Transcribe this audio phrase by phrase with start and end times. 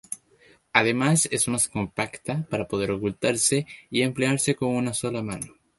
[0.73, 5.53] Además es más compacta, para poder ocultarse y emplearse con una sola mano.